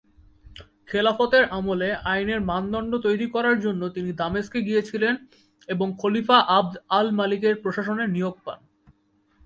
[0.87, 5.13] খেলাফতের আমলে আইনের মানদণ্ড তৈরী করার জন্য তিনি দামেস্কে গিয়েছিলেন
[5.69, 8.59] এবং খলিফা আবদ আল-মালিকের প্রশাসনের নিয়োগ পান।